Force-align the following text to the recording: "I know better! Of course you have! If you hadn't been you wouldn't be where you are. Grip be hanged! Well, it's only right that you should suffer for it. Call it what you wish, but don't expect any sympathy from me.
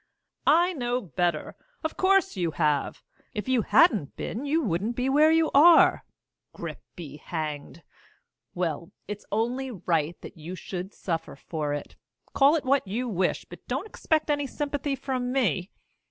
"I 0.47 0.73
know 0.73 0.99
better! 0.99 1.55
Of 1.83 1.95
course 1.95 2.35
you 2.35 2.49
have! 2.57 3.03
If 3.35 3.47
you 3.47 3.61
hadn't 3.61 4.15
been 4.15 4.45
you 4.47 4.63
wouldn't 4.63 4.95
be 4.95 5.09
where 5.09 5.29
you 5.31 5.51
are. 5.53 6.05
Grip 6.53 6.81
be 6.95 7.17
hanged! 7.17 7.83
Well, 8.55 8.89
it's 9.07 9.27
only 9.31 9.69
right 9.69 10.19
that 10.21 10.35
you 10.37 10.55
should 10.55 10.91
suffer 10.91 11.35
for 11.35 11.75
it. 11.75 11.97
Call 12.33 12.55
it 12.55 12.65
what 12.65 12.87
you 12.87 13.07
wish, 13.07 13.45
but 13.45 13.67
don't 13.67 13.85
expect 13.85 14.31
any 14.31 14.47
sympathy 14.47 14.95
from 14.95 15.31
me. 15.31 15.69